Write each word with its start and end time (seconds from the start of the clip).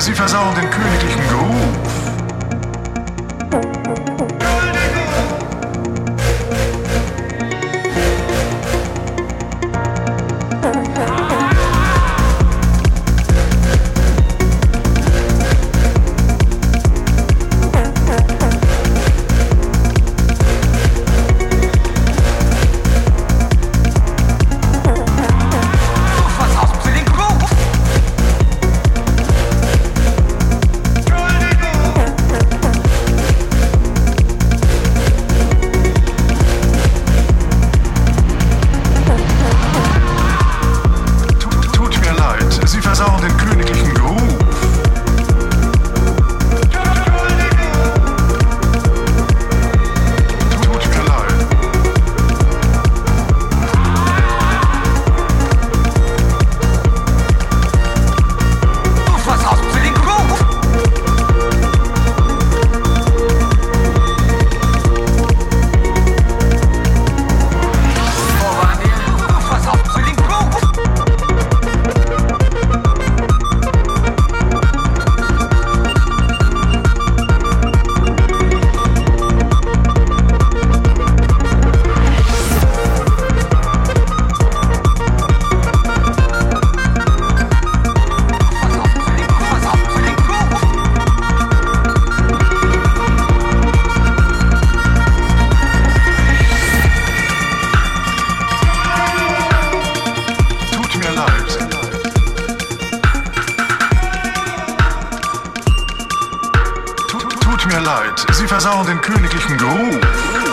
Sie 0.00 0.14
versauen 0.14 0.54
den 0.54 0.70
königlichen 0.70 1.20
Ruf. 1.34 1.70
Mir 107.80 107.86
leid, 107.86 108.26
Sie 108.32 108.46
versauen 108.46 108.86
den 108.86 109.00
königlichen 109.00 109.56
Groove. 109.56 110.49